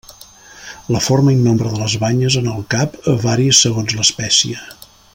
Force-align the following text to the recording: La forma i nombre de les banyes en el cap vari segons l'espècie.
La 0.95 1.01
forma 1.07 1.33
i 1.35 1.37
nombre 1.41 1.73
de 1.73 1.79
les 1.83 1.97
banyes 2.05 2.39
en 2.41 2.49
el 2.55 2.65
cap 2.75 2.99
vari 3.27 3.49
segons 3.63 3.97
l'espècie. 4.01 4.67